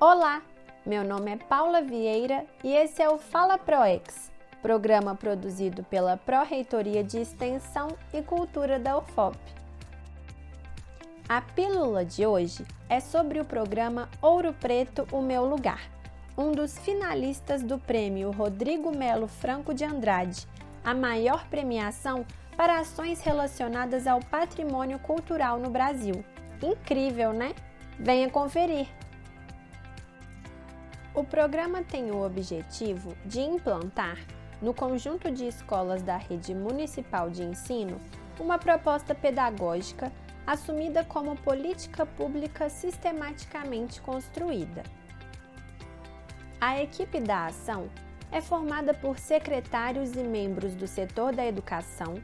Olá, 0.00 0.42
meu 0.84 1.04
nome 1.04 1.30
é 1.30 1.36
Paula 1.36 1.80
Vieira 1.80 2.44
e 2.64 2.74
esse 2.74 3.00
é 3.00 3.08
o 3.08 3.16
Fala 3.16 3.56
ProEx, 3.56 4.28
programa 4.60 5.14
produzido 5.14 5.84
pela 5.84 6.16
Pró-Reitoria 6.16 7.04
de 7.04 7.18
Extensão 7.18 7.96
e 8.12 8.20
Cultura 8.20 8.76
da 8.76 8.98
UFOP. 8.98 9.38
A 11.28 11.40
pílula 11.40 12.04
de 12.04 12.26
hoje 12.26 12.66
é 12.88 12.98
sobre 12.98 13.38
o 13.38 13.44
programa 13.44 14.08
Ouro 14.20 14.52
Preto 14.52 15.06
O 15.12 15.22
Meu 15.22 15.44
Lugar, 15.44 15.80
um 16.36 16.50
dos 16.50 16.76
finalistas 16.76 17.62
do 17.62 17.78
prêmio 17.78 18.32
Rodrigo 18.32 18.90
Melo 18.94 19.28
Franco 19.28 19.72
de 19.72 19.84
Andrade, 19.84 20.44
a 20.84 20.92
maior 20.92 21.46
premiação 21.46 22.26
para 22.56 22.80
ações 22.80 23.20
relacionadas 23.20 24.08
ao 24.08 24.18
patrimônio 24.18 24.98
cultural 24.98 25.56
no 25.60 25.70
Brasil. 25.70 26.24
Incrível, 26.60 27.32
né? 27.32 27.54
Venha 27.96 28.28
conferir! 28.28 28.88
O 31.14 31.22
programa 31.22 31.80
tem 31.80 32.10
o 32.10 32.26
objetivo 32.26 33.14
de 33.24 33.40
implantar, 33.40 34.18
no 34.60 34.74
conjunto 34.74 35.30
de 35.30 35.46
escolas 35.46 36.02
da 36.02 36.16
rede 36.16 36.52
municipal 36.52 37.30
de 37.30 37.44
ensino, 37.44 38.00
uma 38.40 38.58
proposta 38.58 39.14
pedagógica 39.14 40.10
assumida 40.44 41.04
como 41.04 41.36
política 41.36 42.04
pública 42.04 42.68
sistematicamente 42.68 44.00
construída. 44.00 44.82
A 46.60 46.82
equipe 46.82 47.20
da 47.20 47.46
ação 47.46 47.88
é 48.32 48.40
formada 48.40 48.92
por 48.92 49.16
secretários 49.16 50.16
e 50.16 50.24
membros 50.24 50.74
do 50.74 50.88
setor 50.88 51.32
da 51.32 51.46
educação, 51.46 52.14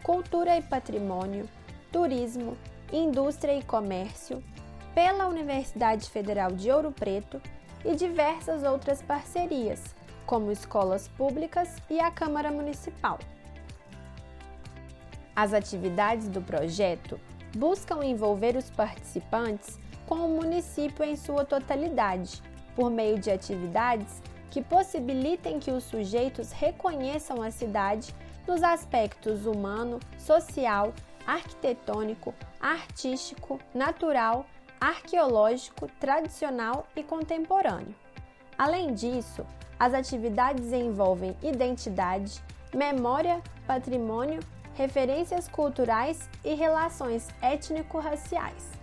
cultura 0.00 0.56
e 0.56 0.62
patrimônio, 0.62 1.48
turismo, 1.90 2.56
indústria 2.92 3.58
e 3.58 3.64
comércio, 3.64 4.44
pela 4.94 5.26
Universidade 5.26 6.08
Federal 6.08 6.52
de 6.52 6.70
Ouro 6.70 6.92
Preto 6.92 7.42
e 7.88 7.96
diversas 7.96 8.62
outras 8.64 9.00
parcerias, 9.00 9.82
como 10.26 10.52
escolas 10.52 11.08
públicas 11.08 11.74
e 11.88 11.98
a 11.98 12.10
Câmara 12.10 12.52
Municipal. 12.52 13.18
As 15.34 15.54
atividades 15.54 16.28
do 16.28 16.42
projeto 16.42 17.18
buscam 17.56 18.04
envolver 18.04 18.56
os 18.56 18.68
participantes 18.70 19.78
com 20.06 20.16
o 20.16 20.28
município 20.28 21.02
em 21.02 21.16
sua 21.16 21.46
totalidade, 21.46 22.42
por 22.76 22.90
meio 22.90 23.18
de 23.18 23.30
atividades 23.30 24.22
que 24.50 24.62
possibilitem 24.62 25.58
que 25.58 25.70
os 25.70 25.84
sujeitos 25.84 26.52
reconheçam 26.52 27.40
a 27.40 27.50
cidade 27.50 28.14
nos 28.46 28.62
aspectos 28.62 29.46
humano, 29.46 29.98
social, 30.18 30.92
arquitetônico, 31.26 32.34
artístico, 32.60 33.58
natural 33.74 34.44
arqueológico, 34.80 35.88
tradicional 36.00 36.86
e 36.94 37.02
contemporâneo. 37.02 37.94
Além 38.56 38.94
disso, 38.94 39.46
as 39.78 39.94
atividades 39.94 40.72
envolvem 40.72 41.36
identidade, 41.42 42.42
memória, 42.74 43.42
patrimônio, 43.66 44.40
referências 44.74 45.48
culturais 45.48 46.28
e 46.44 46.54
relações 46.54 47.28
étnico-raciais. 47.40 48.78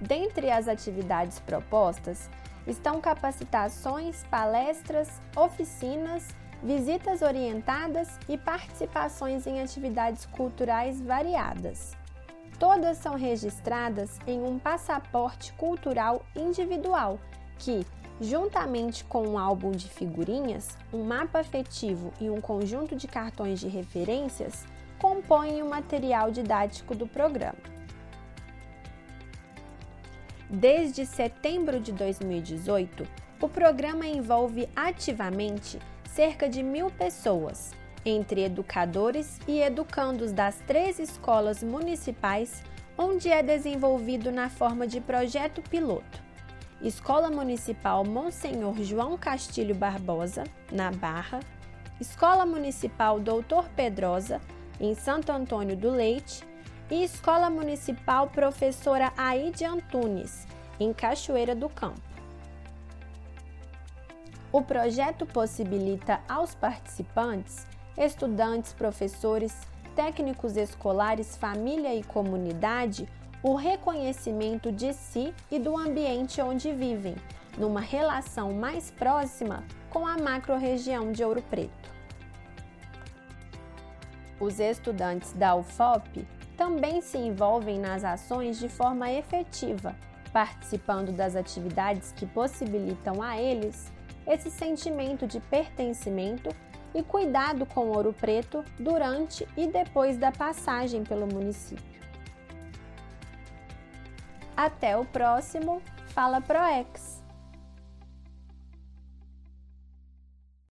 Dentre 0.00 0.50
as 0.50 0.66
atividades 0.66 1.38
propostas 1.40 2.30
estão 2.66 3.00
capacitações, 3.00 4.24
palestras, 4.30 5.20
oficinas 5.36 6.26
visitas 6.62 7.22
orientadas 7.22 8.18
e 8.28 8.36
participações 8.36 9.46
em 9.46 9.60
atividades 9.60 10.26
culturais 10.26 11.00
variadas. 11.00 11.96
Todas 12.58 12.98
são 12.98 13.14
registradas 13.14 14.18
em 14.26 14.42
um 14.42 14.58
passaporte 14.58 15.52
cultural 15.54 16.24
individual 16.36 17.18
que, 17.58 17.86
juntamente 18.20 19.02
com 19.04 19.26
um 19.26 19.38
álbum 19.38 19.70
de 19.70 19.88
figurinhas, 19.88 20.76
um 20.92 21.02
mapa 21.02 21.40
afetivo 21.40 22.12
e 22.20 22.28
um 22.28 22.40
conjunto 22.40 22.94
de 22.94 23.08
cartões 23.08 23.60
de 23.60 23.68
referências, 23.68 24.66
compõem 24.98 25.62
o 25.62 25.70
material 25.70 26.30
didático 26.30 26.94
do 26.94 27.06
programa. 27.06 27.80
Desde 30.50 31.06
setembro 31.06 31.80
de 31.80 31.92
2018, 31.92 33.06
o 33.40 33.48
programa 33.48 34.06
envolve 34.06 34.68
ativamente 34.76 35.78
cerca 36.14 36.48
de 36.48 36.62
mil 36.62 36.90
pessoas, 36.90 37.72
entre 38.04 38.42
educadores 38.42 39.38
e 39.46 39.60
educandos 39.60 40.32
das 40.32 40.56
três 40.66 40.98
escolas 40.98 41.62
municipais, 41.62 42.62
onde 42.98 43.28
é 43.28 43.42
desenvolvido 43.42 44.32
na 44.32 44.50
forma 44.50 44.86
de 44.86 45.00
projeto 45.00 45.62
piloto. 45.62 46.20
Escola 46.82 47.30
Municipal 47.30 48.04
Monsenhor 48.04 48.82
João 48.82 49.16
Castilho 49.16 49.74
Barbosa, 49.74 50.44
na 50.72 50.90
Barra, 50.90 51.40
Escola 52.00 52.44
Municipal 52.44 53.20
Doutor 53.20 53.68
Pedrosa, 53.76 54.40
em 54.80 54.94
Santo 54.94 55.30
Antônio 55.30 55.76
do 55.76 55.90
Leite, 55.90 56.42
e 56.90 57.04
Escola 57.04 57.48
Municipal 57.48 58.28
Professora 58.28 59.12
Aide 59.16 59.64
Antunes, 59.64 60.46
em 60.80 60.92
Cachoeira 60.92 61.54
do 61.54 61.68
Campo. 61.68 62.09
O 64.52 64.62
projeto 64.62 65.24
possibilita 65.24 66.20
aos 66.28 66.56
participantes, 66.56 67.64
estudantes, 67.96 68.72
professores, 68.72 69.56
técnicos 69.94 70.56
escolares, 70.56 71.36
família 71.36 71.94
e 71.94 72.02
comunidade 72.02 73.08
o 73.42 73.54
reconhecimento 73.54 74.70
de 74.70 74.92
si 74.92 75.32
e 75.50 75.58
do 75.58 75.76
ambiente 75.76 76.42
onde 76.42 76.72
vivem, 76.72 77.14
numa 77.56 77.80
relação 77.80 78.52
mais 78.52 78.90
próxima 78.90 79.64
com 79.88 80.06
a 80.06 80.18
macro-região 80.18 81.12
de 81.12 81.24
Ouro 81.24 81.42
Preto. 81.42 81.90
Os 84.38 84.58
estudantes 84.58 85.32
da 85.32 85.54
UFOP 85.54 86.26
também 86.56 87.00
se 87.00 87.16
envolvem 87.16 87.78
nas 87.78 88.04
ações 88.04 88.58
de 88.58 88.68
forma 88.68 89.10
efetiva, 89.10 89.94
participando 90.32 91.12
das 91.12 91.34
atividades 91.36 92.12
que 92.12 92.26
possibilitam 92.26 93.22
a 93.22 93.40
eles 93.40 93.90
esse 94.30 94.48
sentimento 94.48 95.26
de 95.26 95.40
pertencimento 95.40 96.54
e 96.94 97.02
cuidado 97.02 97.66
com 97.66 97.88
Ouro 97.88 98.12
Preto 98.12 98.64
durante 98.78 99.46
e 99.56 99.66
depois 99.66 100.16
da 100.16 100.30
passagem 100.30 101.02
pelo 101.02 101.26
município. 101.26 102.00
Até 104.56 104.96
o 104.96 105.04
próximo 105.04 105.82
Fala 106.14 106.40
ProEx! 106.40 107.19